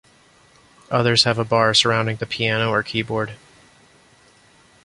Others 0.89 1.25
have 1.25 1.37
a 1.37 1.45
bar 1.45 1.75
surrounding 1.75 2.15
the 2.15 2.25
piano 2.25 2.71
or 2.71 2.81
keyboard. 2.81 3.35